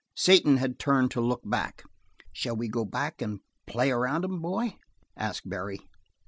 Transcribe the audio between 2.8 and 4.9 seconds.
back and play around 'em, boy?"